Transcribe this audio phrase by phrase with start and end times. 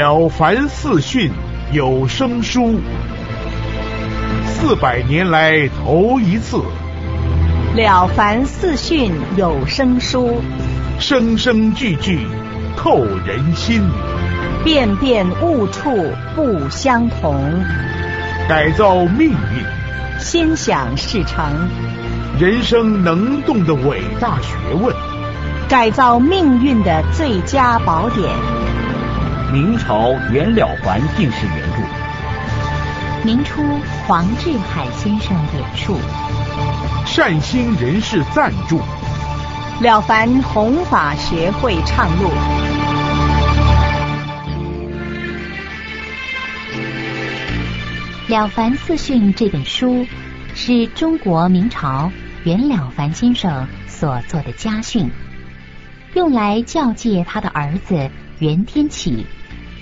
[0.00, 1.30] 了凡四训
[1.72, 2.80] 有声书，
[4.46, 6.56] 四百年来头一次，
[7.76, 10.40] 了凡四训有声书，
[10.98, 12.26] 声声句句
[12.78, 13.82] 扣人心，
[14.64, 15.90] 遍遍误处
[16.34, 17.38] 不相同，
[18.48, 21.68] 改造命运，心想事成，
[22.40, 24.96] 人生能动的伟大学问，
[25.68, 28.30] 改造命运的最佳宝典。
[29.52, 31.82] 明朝袁了凡进士原著，
[33.24, 33.60] 明初
[34.06, 35.98] 黄志海先生演述，
[37.04, 38.80] 善心人士赞助，
[39.80, 42.28] 了凡弘法学会唱录。
[48.30, 50.06] 《了凡四训》这本书
[50.54, 52.12] 是中国明朝
[52.44, 55.10] 袁了凡先生所做的家训，
[56.14, 58.08] 用来教诫他的儿子
[58.38, 59.26] 袁天启。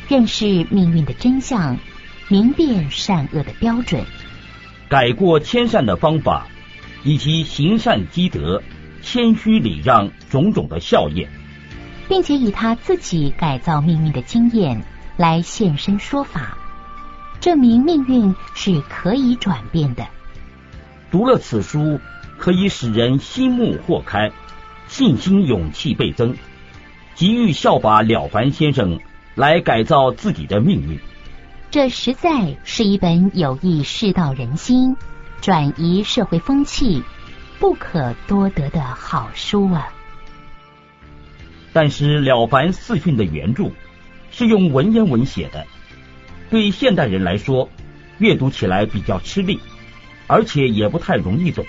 [0.08, 1.76] 认识命运的真相，
[2.28, 4.02] 明辨善恶的标准，
[4.88, 6.46] 改过迁善的方法，
[7.04, 8.62] 以及行善积德、
[9.02, 11.28] 谦虚礼让种种的效业，
[12.08, 14.82] 并且以他自己改造命运的经验
[15.18, 16.56] 来现身说法，
[17.38, 20.06] 证明命运是可以转变的。
[21.10, 22.00] 读了此书，
[22.38, 24.30] 可以使人心目豁开，
[24.86, 26.34] 信心勇气倍增，
[27.14, 28.98] 急于效法了凡先生。
[29.38, 30.98] 来改造自己的命运，
[31.70, 34.96] 这实在是一本有益世道人心、
[35.40, 37.04] 转移社会风气
[37.60, 39.92] 不可多得的好书啊！
[41.72, 43.70] 但是《了凡四训》的原著
[44.32, 45.64] 是用文言文写的，
[46.50, 47.68] 对现代人来说
[48.18, 49.60] 阅读起来比较吃力，
[50.26, 51.64] 而且也不太容易懂。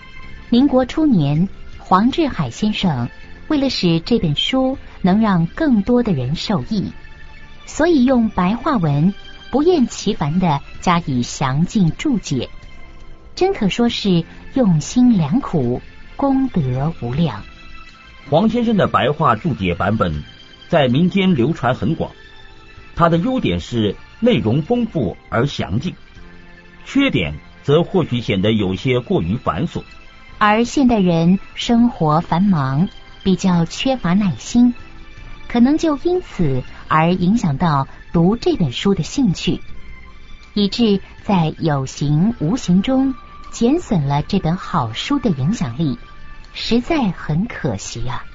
[0.49, 3.07] 民国初年，黄志海先生
[3.47, 6.91] 为了使这本书能让更多的人受益。
[7.69, 9.13] 所以用白话文
[9.51, 12.49] 不厌其烦的加以详尽注解，
[13.35, 14.25] 真可说是
[14.55, 15.81] 用心良苦，
[16.17, 17.41] 功德无量。
[18.29, 20.23] 黄先生的白话注解版本
[20.67, 22.11] 在民间流传很广，
[22.95, 25.93] 它的优点是内容丰富而详尽，
[26.85, 29.83] 缺点则或许显得有些过于繁琐。
[30.37, 32.89] 而现代人生活繁忙，
[33.23, 34.73] 比较缺乏耐心。
[35.47, 39.61] 可能就因此而影响到读这本书的兴趣，
[40.53, 43.13] 以致在有形无形中
[43.51, 45.97] 减损了这本好书的影响力，
[46.53, 48.25] 实在很可惜啊！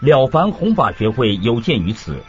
[0.00, 2.22] 了凡弘法学会有鉴于此，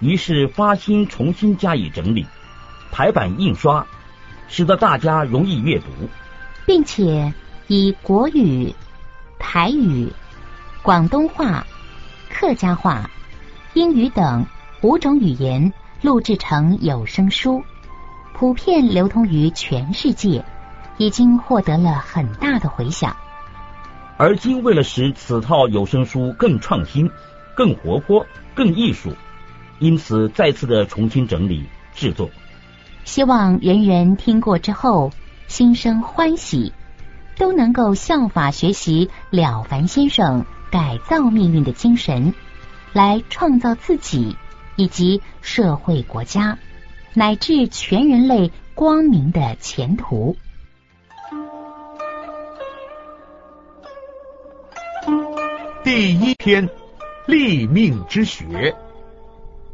[0.00, 2.26] 于是发心重新加以整理、
[2.90, 3.86] 排版印刷，
[4.48, 5.86] 使得大家容易阅读，
[6.66, 7.32] 并且
[7.68, 8.74] 以国语、
[9.38, 10.12] 台语、
[10.82, 11.66] 广东话、
[12.28, 13.08] 客家话。
[13.74, 14.46] 英语等
[14.80, 15.72] 五种语言
[16.02, 17.64] 录制成有声书，
[18.32, 20.44] 普遍流通于全世界，
[20.98, 23.16] 已经获得了很大的回响。
[24.16, 27.10] 而今为了使此套有声书更创新、
[27.56, 28.24] 更活泼、
[28.54, 29.12] 更艺术，
[29.80, 32.30] 因此再次的重新整理制作，
[33.04, 35.10] 希望人人听过之后
[35.48, 36.72] 心生欢喜，
[37.36, 42.32] 都能够效法学习了凡先生改造命运的精神。
[42.94, 44.36] 来创造自己
[44.78, 46.56] 以及社会、国家
[47.12, 50.36] 乃至全人类光明的前途。
[55.82, 56.68] 第一篇：
[57.26, 58.76] 立命之学。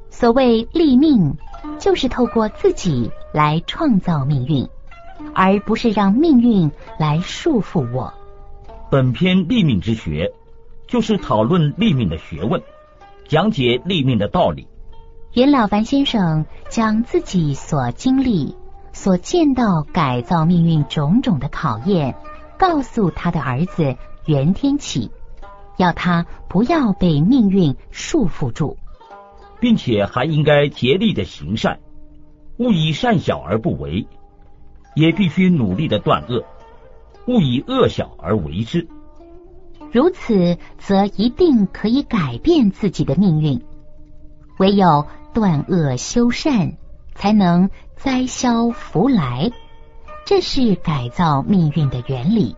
[0.09, 1.37] 所谓立命，
[1.79, 4.67] 就是透过自己来创造命运，
[5.35, 8.15] 而不是让命运来束缚我。
[8.91, 10.33] 本篇立命之学，
[10.87, 12.63] 就是讨论立命的学问。
[13.29, 14.67] 讲解立命的道理。
[15.35, 18.55] 袁老凡先生将自己所经历、
[18.93, 22.15] 所见到改造命运种种的考验，
[22.57, 25.11] 告诉他的儿子袁天启，
[25.77, 28.77] 要他不要被命运束缚住，
[29.59, 31.81] 并且还应该竭力的行善，
[32.59, 34.07] 勿以善小而不为；
[34.95, 36.45] 也必须努力的断恶，
[37.27, 38.87] 勿以恶小而为之。
[39.91, 43.61] 如此，则一定可以改变自己的命运。
[44.61, 45.05] 唯有
[45.35, 46.73] 断恶修善，
[47.15, 49.51] 才能灾消福来。
[50.25, 52.57] 这是改造命运的原理。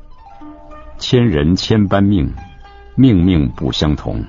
[0.98, 2.32] 千人千般命，
[2.94, 4.22] 命命不相同。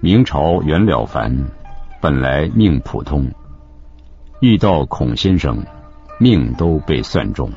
[0.00, 1.32] 明朝袁了凡
[2.00, 3.30] 本来命普通，
[4.40, 5.64] 遇到孔先生，
[6.18, 7.50] 命都被算中。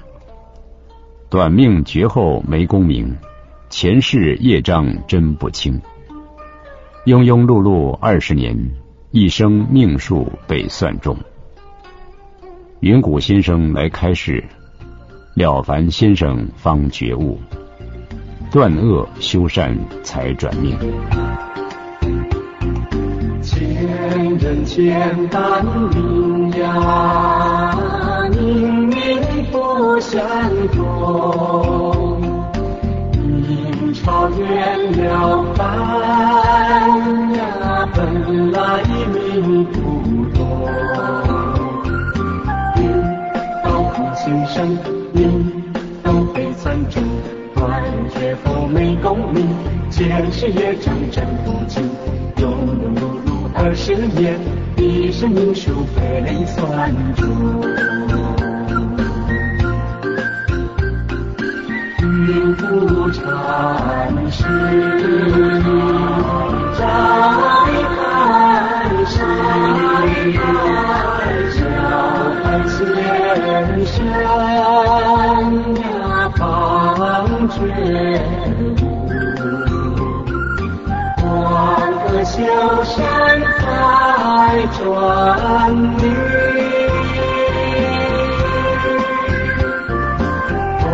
[1.30, 3.18] 短命绝后没功名。
[3.70, 5.82] 前世业障真不轻，
[7.06, 8.58] 庸庸碌碌二十年，
[9.12, 11.18] 一生命数被算中。
[12.82, 14.44] 云谷先生来开示，
[15.34, 17.40] 了凡先生方觉悟，
[18.52, 20.78] 断恶修善才转命。
[23.42, 29.22] 千人千担命呀，命命
[29.52, 30.22] 不相
[30.74, 32.22] 同。
[33.14, 35.68] 明朝元了凡，
[38.86, 40.38] 命不同。
[42.76, 42.82] 命
[43.64, 44.78] 到空先生，
[45.14, 45.64] 命
[46.04, 47.02] 都被算中，
[47.56, 47.82] 断
[48.14, 49.48] 绝佛没功名，
[49.90, 51.84] 前世业障真不尽，
[52.38, 53.30] 庸庸碌碌。
[53.56, 54.38] 二十年，
[54.76, 57.47] 一生英雄被算中。
[85.28, 86.00] 万里
[90.80, 90.88] 断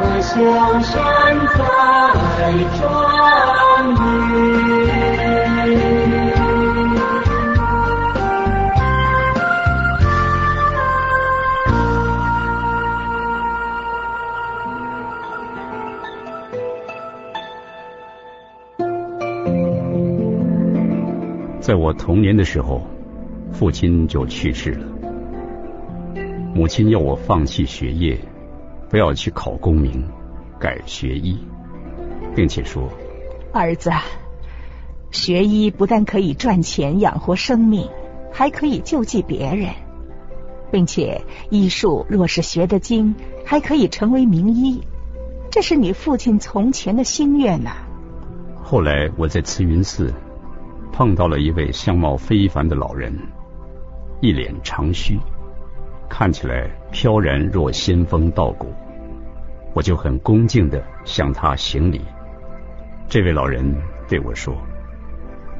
[0.00, 0.92] 了香山
[2.36, 2.80] 在窗
[3.94, 4.52] 棂
[21.60, 22.82] 在我童年的时候
[23.62, 24.84] 父亲就去世了。
[26.52, 28.18] 母亲要我放弃学业，
[28.90, 30.04] 不要去考功名，
[30.58, 31.38] 改学医，
[32.34, 32.90] 并且说
[33.54, 33.92] ：“儿子，
[35.12, 37.88] 学医不但可以赚钱养活生命，
[38.32, 39.68] 还可以救济别人，
[40.72, 43.14] 并且医术若是学得精，
[43.44, 44.82] 还可以成为名医。
[45.52, 47.76] 这是你父亲从前的心愿呐。”
[48.60, 50.12] 后来我在慈云寺。
[50.94, 53.18] 碰到了一位相貌非凡的老人，
[54.22, 55.18] 一脸长须，
[56.08, 58.72] 看起来飘然若仙风道骨。
[59.74, 62.00] 我就很恭敬的向他行礼。
[63.08, 63.76] 这位老人
[64.06, 64.56] 对我说：“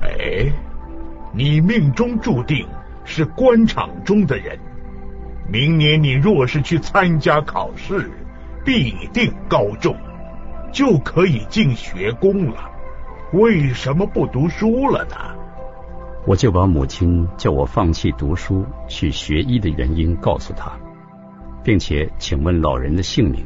[0.03, 0.49] 哎，
[1.33, 2.65] 你命中注定
[3.05, 4.57] 是官场中的人，
[5.49, 8.09] 明年你若是去参加考试，
[8.65, 9.97] 必定高中，
[10.71, 12.71] 就可以进学宫了。”
[13.35, 15.17] 为什么不读书了呢？
[16.25, 20.73] 我就把母亲叫我放弃读书去学医的原因告诉他，
[21.65, 23.45] 并且请问老人的姓名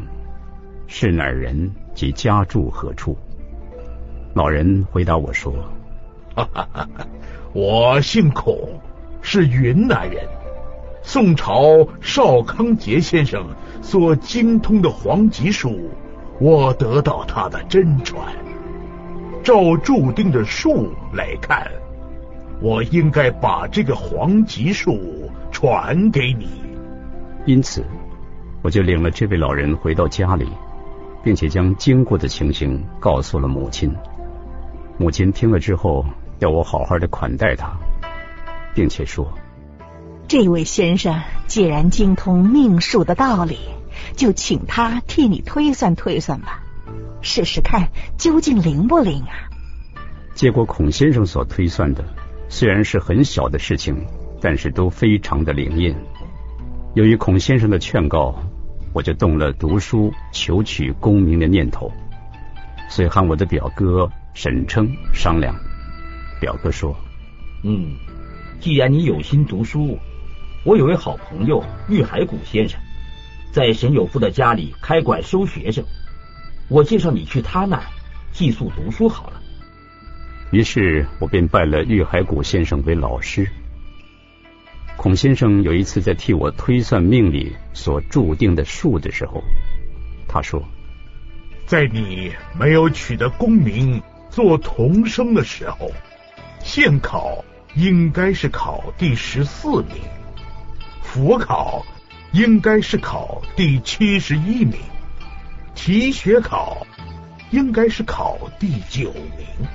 [0.87, 3.17] 是哪人及家住何处。
[4.35, 5.55] 老人回答我说
[6.37, 6.89] ：“哈哈哈，
[7.55, 8.55] 我姓孔，
[9.23, 10.23] 是云南人。
[11.03, 13.47] 宋朝邵康节先生
[13.81, 15.89] 所精通的黄极术，
[16.39, 18.21] 我得到他的真传。”
[19.43, 21.71] 照注定的术来看，
[22.61, 26.49] 我应该把这个黄极术传给你。
[27.45, 27.85] 因此，
[28.63, 30.49] 我就领了这位老人回到家里，
[31.23, 33.95] 并且将经过的情形告诉了母亲。
[34.99, 36.05] 母亲听了之后，
[36.39, 37.77] 要我好好的款待他，
[38.75, 39.31] 并且说
[40.27, 43.59] ：“这位先生既然精通命数的道理，
[44.17, 46.63] 就请他替你推算推算吧。”
[47.23, 49.51] 试试看，究竟灵不灵啊？
[50.35, 52.05] 结果孔先生所推算的
[52.49, 54.07] 虽然是很小的事情，
[54.41, 55.97] 但是都非常的灵验。
[56.95, 58.35] 由于孔先生的劝告，
[58.93, 61.93] 我就动了读书求取功名的念头，
[62.89, 65.55] 所以和我的表哥沈称商量。
[66.41, 66.97] 表哥说
[67.65, 67.95] ：“嗯，
[68.61, 69.99] 既然你有心读书，
[70.65, 72.81] 我有位好朋友玉海谷先生，
[73.53, 75.85] 在沈有富的家里开馆收学生。”
[76.69, 77.81] 我介绍你去他那
[78.33, 79.43] 寄宿读书好了。
[80.51, 83.49] 于是我便拜了玉海谷先生为老师。
[84.97, 89.43] 孔先生有一次在替我推算命里所注定的数的时候，
[90.27, 90.63] 他说
[91.67, 95.91] ：“在你没有取得功名做童生的时候，
[96.61, 100.01] 县考应该是考第十四名，
[101.03, 101.85] 府考
[102.33, 104.79] 应该是考第七十一名。”
[105.75, 106.87] 提学考
[107.51, 109.69] 应该是考第九名。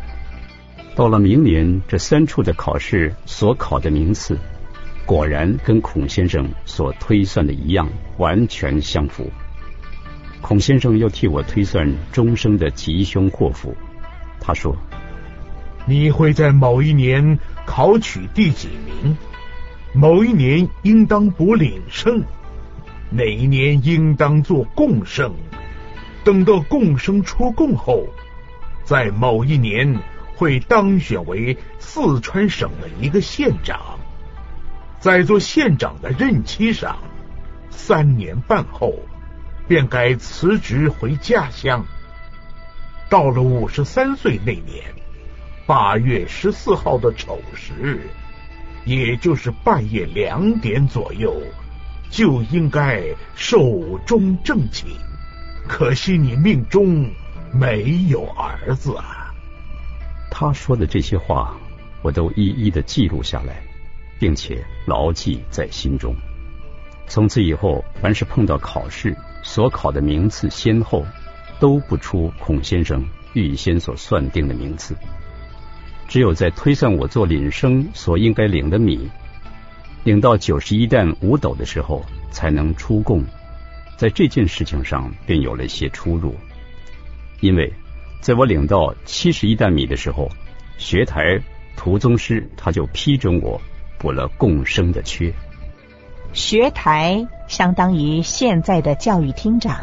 [0.94, 4.38] 到了明年，这三处的考试所考的名次，
[5.06, 9.32] 果然跟孔先生所推算的一样，完全相符。
[10.42, 13.74] 孔先生又替我推算终生的吉凶祸福。
[14.40, 14.76] 他说
[15.88, 19.16] ：“你会在某一年考取第几名，
[19.94, 22.22] 某一年应当补领生，
[23.10, 25.34] 哪一年应当做贡生。
[26.24, 28.06] 等到贡生出贡后，
[28.84, 29.98] 在某一年
[30.42, 34.00] 会当选为四川省的一个县长，
[35.00, 36.98] 在做县长的任期上，
[37.70, 38.96] 三年半后
[39.68, 41.86] 便该辞职回家乡。
[43.08, 44.84] 到了五十三岁那年，
[45.68, 48.10] 八月十四号的丑时，
[48.84, 51.40] 也就是半夜两点左右，
[52.10, 53.04] 就应该
[53.36, 54.88] 寿终正寝。
[55.68, 57.08] 可惜你命中
[57.54, 59.21] 没有儿子啊！
[60.42, 61.56] 他说的这些话，
[62.02, 63.62] 我都一一的记录下来，
[64.20, 66.16] 并且牢记在心中。
[67.06, 71.06] 从此以后，凡是碰到考试，所考的名次先后
[71.60, 74.96] 都不出孔先生预先所算定的名次，
[76.08, 79.08] 只有在推算我做领生所应该领的米，
[80.04, 83.24] 领到九十一担五斗的时候，才能出贡。
[83.96, 86.36] 在这件事情上便有了一些出入，
[87.42, 87.72] 因为
[88.22, 90.30] 在我领到七十一担米的时候，
[90.78, 91.42] 学台
[91.76, 93.60] 涂宗师他就批准我
[93.98, 95.34] 补了共生的缺。
[96.32, 99.76] 学台相当于现在的教育厅长。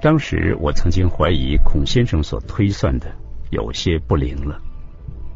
[0.00, 3.10] 当时我曾经怀疑孔先生所推算的
[3.50, 4.60] 有些不灵了，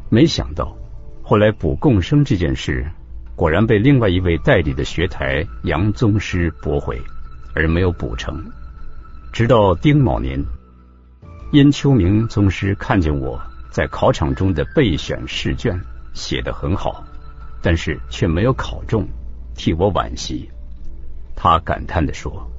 [0.09, 0.77] 没想到
[1.23, 2.89] 后来补共生这件事，
[3.35, 6.97] 果然被另外一位代理的学台杨宗师驳回。
[7.55, 8.45] 而没有补成，
[9.33, 10.45] 直到丁卯年，
[11.51, 13.39] 殷秋明宗师看见我
[13.71, 15.79] 在考场中的备选试卷
[16.13, 17.05] 写得很好，
[17.61, 19.07] 但是却没有考中，
[19.55, 20.49] 替我惋惜。
[21.37, 22.49] 他感叹的说：“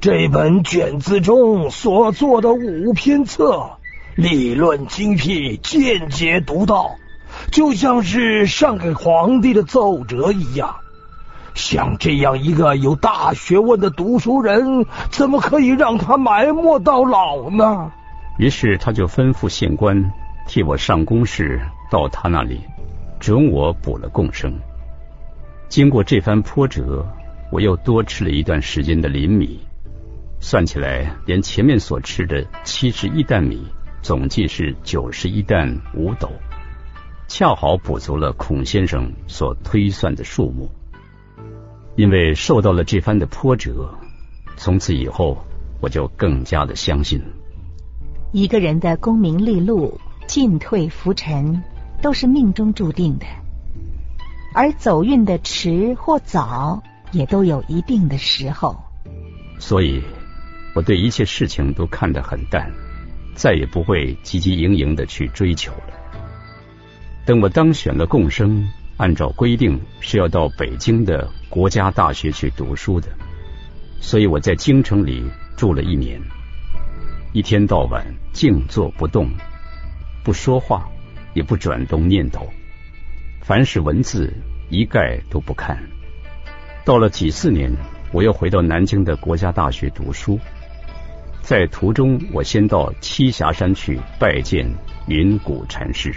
[0.00, 3.78] 这本卷子中所做的五篇册，
[4.14, 6.94] 理论精辟，见解独到，
[7.50, 10.76] 就像是上给皇帝的奏折一样。”
[11.56, 17.90] 像这样一个有大学问的读书人，怎么可以让他埋没到老呢？
[18.38, 20.12] 于是他就吩咐县官
[20.46, 21.58] 替我上公事，
[21.90, 22.60] 到他那里
[23.18, 24.52] 准我补了贡生。
[25.68, 27.06] 经过这番波折，
[27.50, 29.58] 我又多吃了一段时间的林米，
[30.38, 33.66] 算起来，连前面所吃的七十一担米，
[34.02, 36.30] 总计是九十一担五斗，
[37.28, 40.70] 恰好补足了孔先生所推算的数目。
[41.96, 43.88] 因为受到了这番的波折，
[44.56, 45.38] 从此以后
[45.80, 47.22] 我就更加的相信，
[48.32, 51.62] 一个人的功名利禄、进退浮沉，
[52.02, 53.24] 都是命中注定的，
[54.54, 58.76] 而走运的迟或早，也都有一定的时候。
[59.58, 60.02] 所以，
[60.74, 62.70] 我对一切事情都看得很淡，
[63.34, 65.94] 再也不会汲汲营营的去追求了。
[67.24, 68.68] 等我当选了共生。
[68.96, 73.08] 按照规定是要到北京的国家大学去读书的，
[74.00, 75.22] 所以我在京城里
[75.56, 76.20] 住了一年，
[77.32, 79.28] 一天到晚静坐不动，
[80.24, 80.88] 不说话，
[81.34, 82.46] 也不转动念头，
[83.42, 84.32] 凡是文字
[84.70, 85.78] 一概都不看。
[86.84, 87.70] 到了几四年，
[88.12, 90.40] 我又回到南京的国家大学读书，
[91.42, 94.66] 在途中我先到栖霞山去拜见
[95.06, 96.14] 云谷禅师。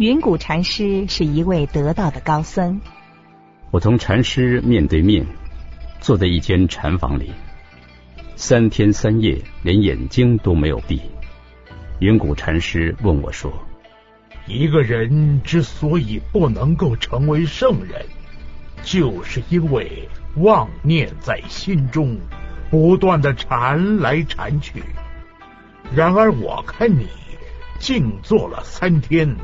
[0.00, 2.80] 云谷禅师是一位得道的高僧。
[3.70, 5.26] 我同禅师面对面，
[6.00, 7.30] 坐在一间禅房里，
[8.34, 11.02] 三天三夜连眼睛都没有闭。
[11.98, 13.52] 云谷禅师问我说
[14.48, 18.02] ：“一个人之所以不能够成为圣人，
[18.82, 22.18] 就是因为妄念在心中
[22.70, 24.82] 不断的缠来缠去。
[25.94, 27.06] 然而我看你
[27.78, 29.36] 静坐了三天。”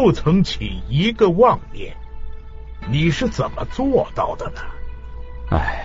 [0.00, 1.94] 不曾起一个妄念，
[2.90, 4.62] 你是怎么做到的呢？
[5.50, 5.84] 唉，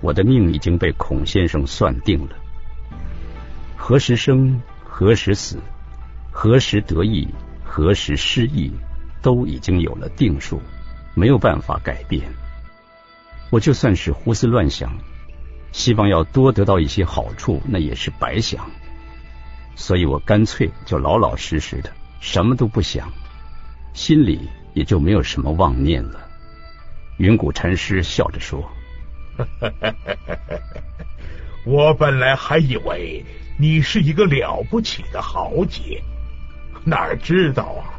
[0.00, 2.36] 我的命已经被孔先生算定了，
[3.76, 5.58] 何时生，何时死，
[6.30, 7.26] 何时得意，
[7.64, 8.70] 何时失意，
[9.20, 10.62] 都已经有了定数，
[11.16, 12.22] 没有办法改变。
[13.50, 14.96] 我就算是胡思乱想，
[15.72, 18.70] 希望要多得到一些好处，那也是白想。
[19.74, 21.90] 所以我干脆就老老实实的。
[22.22, 23.12] 什么都不想，
[23.94, 26.20] 心里也就没有什么妄念了。
[27.18, 28.64] 云谷禅师笑着说
[31.66, 33.24] ：“我本来还以为
[33.58, 36.00] 你是一个了不起的豪杰，
[36.84, 37.90] 哪知道啊，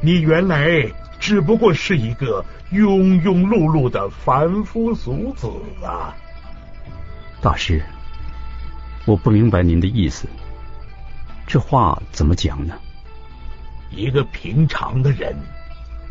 [0.00, 0.88] 你原来
[1.18, 5.50] 只不过是一个庸庸碌碌的凡夫俗子
[5.84, 6.14] 啊！”
[7.42, 7.82] 大师，
[9.04, 10.28] 我不明白您的意思，
[11.44, 12.78] 这话怎么讲呢？
[13.94, 15.34] 一个平常的人，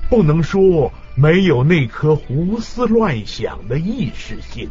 [0.10, 4.70] 不能说没有那颗胡思乱想的意识心。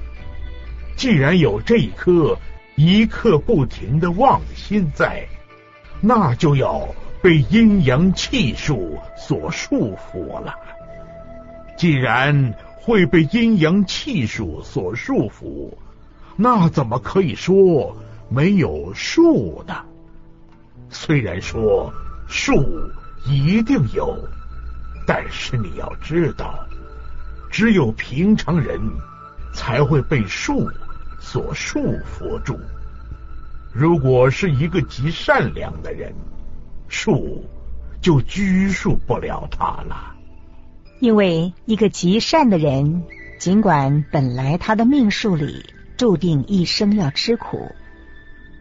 [0.96, 2.36] 既然有这一颗
[2.76, 5.26] 一刻不停的妄心在，
[6.00, 6.88] 那就要
[7.22, 10.54] 被阴阳气数所束缚了。
[11.76, 15.72] 既然会被阴阳气数所束缚，
[16.36, 17.96] 那怎么可以说
[18.28, 19.76] 没有数呢？
[20.88, 21.92] 虽然说
[22.28, 22.54] 数
[23.24, 24.18] 一定有，
[25.06, 26.66] 但是你要知道，
[27.50, 28.80] 只有平常人
[29.54, 30.68] 才会被数
[31.20, 32.58] 所束缚住。
[33.72, 36.12] 如果是一个极善良的人，
[36.88, 37.44] 树
[38.00, 40.14] 就拘束不了他了。
[41.00, 43.04] 因为一个极善的人，
[43.38, 45.64] 尽管本来他的命数里
[45.96, 47.72] 注定一生要吃苦，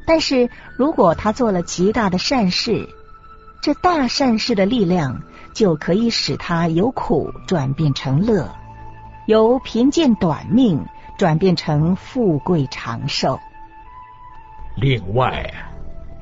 [0.06, 2.88] 但是如果他做了极大的善事，
[3.62, 5.22] 这大善事的力量
[5.54, 8.50] 就可以使他由苦转变成乐，
[9.28, 10.84] 由贫贱短命
[11.16, 13.40] 转变成富贵长寿。
[14.76, 15.54] 另外，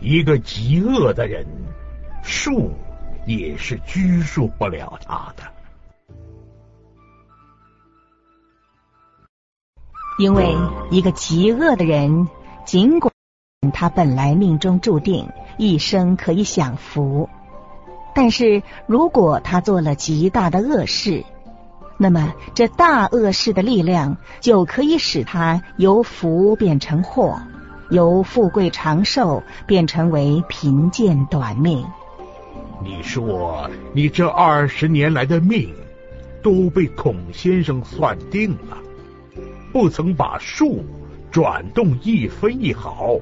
[0.01, 1.47] 一个极恶的人，
[2.21, 2.71] 术
[3.25, 5.43] 也是拘束不了他的。
[10.17, 10.53] 因为
[10.91, 12.27] 一个极恶的人，
[12.65, 13.13] 尽管
[13.71, 17.29] 他本来命中注定一生可以享福，
[18.15, 21.25] 但是如果他做了极大的恶事，
[21.97, 27.41] 那么这大恶事的力量就可以使他由福变成祸。
[27.89, 31.83] 由富贵长寿变成为贫贱短命。
[32.83, 35.73] 你说你这二十年来的命
[36.43, 38.77] 都被孔先生算定了，
[39.73, 40.85] 不曾把树
[41.31, 43.17] 转动一分一毫，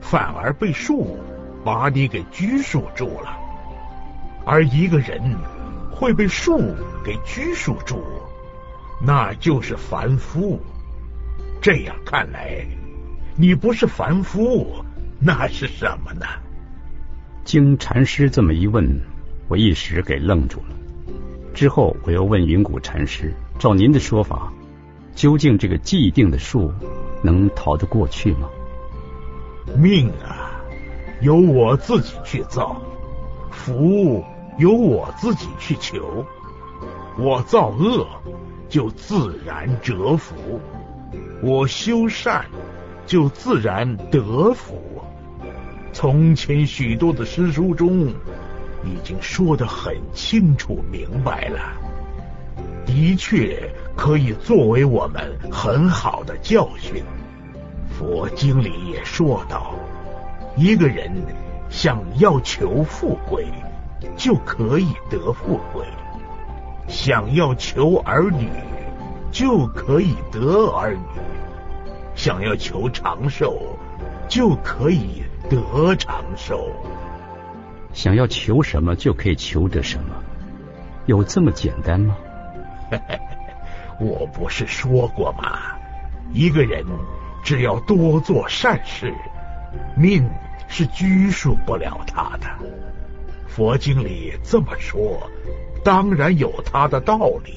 [0.00, 1.18] 反而被树
[1.64, 3.36] 把你给拘束住了。
[4.44, 5.20] 而一个人
[5.90, 6.58] 会被树
[7.02, 8.04] 给拘束住，
[9.00, 10.60] 那就是凡夫。
[11.60, 12.64] 这样看来。
[13.36, 14.84] 你不是凡夫，
[15.18, 16.24] 那是什么呢？
[17.42, 19.00] 经禅师这么一问，
[19.48, 20.76] 我一时给愣住了。
[21.52, 24.52] 之后我又问云谷禅师：“照您的说法，
[25.16, 26.72] 究竟这个既定的数
[27.22, 28.48] 能逃得过去吗？”
[29.76, 30.43] 命啊，
[31.24, 32.76] 由我自己去造；
[33.50, 34.22] 福
[34.58, 36.24] 由我自己去求。
[37.18, 38.06] 我造恶，
[38.68, 40.34] 就自然折福；
[41.42, 42.44] 我修善。
[43.06, 44.80] 就自然得福。
[45.92, 48.08] 从前许多的诗书中
[48.82, 51.60] 已经说得很清楚明白了，
[52.86, 57.04] 的确可以作为我们很好的教训。
[57.90, 59.74] 佛经里也说到，
[60.56, 61.10] 一个人
[61.68, 63.46] 想要求富贵，
[64.16, 65.84] 就可以得富贵；
[66.86, 68.48] 想要求儿女，
[69.32, 71.20] 就可以得儿女。
[72.14, 73.76] 想要求长寿，
[74.28, 76.70] 就可以得长寿。
[77.92, 80.14] 想要求什么，就可以求得什么，
[81.06, 82.16] 有这么简单吗？
[83.98, 85.58] 我不是说过吗？
[86.32, 86.84] 一个人
[87.42, 89.12] 只要多做善事，
[89.96, 90.28] 命
[90.74, 92.46] 是拘束不了他的。
[93.46, 95.30] 佛经里这么说，
[95.84, 97.54] 当然有他的道理。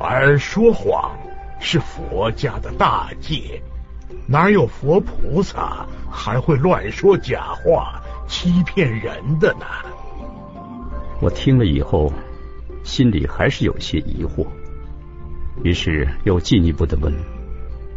[0.00, 1.16] 而说谎。
[1.58, 3.62] 是佛家的大戒，
[4.26, 9.64] 哪有佛菩萨还会乱说假话、欺骗人的呢？
[11.18, 12.12] 我听了以后，
[12.84, 14.46] 心里还是有些疑惑，
[15.62, 17.10] 于是又进一步的问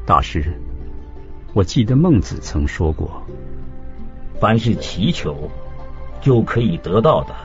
[0.05, 0.57] 大师
[1.53, 3.21] ：“我记得孟子曾说过，
[4.39, 5.49] 凡是祈求
[6.21, 7.35] 就可以得到的，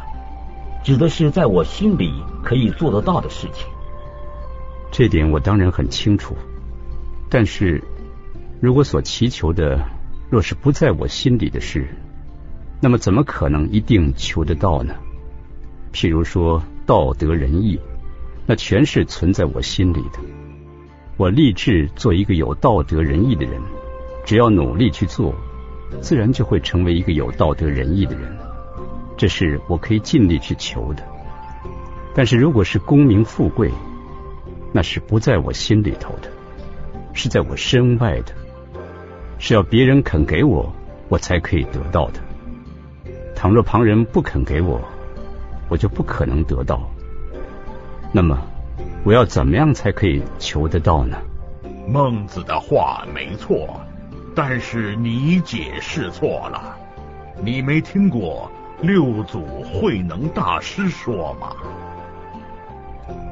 [0.83, 3.67] 指的是在我心里可以做得到的事情。”
[4.91, 6.37] 这点我当然很清楚，
[7.29, 7.83] 但是
[8.61, 9.85] 如果所祈求的
[10.31, 11.89] 若是不在我心里的事，
[12.81, 14.95] 那么怎么可能一定求得到呢？
[15.93, 17.81] 譬如说道德仁义，
[18.47, 20.19] 那全是存在我心里的。
[21.17, 23.61] 我立志做一个有道德仁义的人，
[24.25, 25.35] 只要努力去做，
[26.01, 28.37] 自然就会成为一个有道德仁义的人。
[29.17, 31.03] 这是我可以尽力去求的。
[32.15, 33.71] 但是如果是功名富贵，
[34.73, 36.29] 那是不在我心里头的，
[37.13, 38.33] 是在我身外的，
[39.39, 40.73] 是要别人肯给我，
[41.09, 42.21] 我才可以得到的。
[43.35, 44.81] 倘若旁人不肯给我，
[45.69, 46.89] 我就不可能得到。
[48.13, 48.41] 那么，
[49.05, 51.19] 我要怎么样才可以求得到呢？
[51.87, 53.69] 孟子的话没错，
[54.35, 56.77] 但是你解释错了。
[57.43, 61.57] 你没听过六祖慧能大师说吗。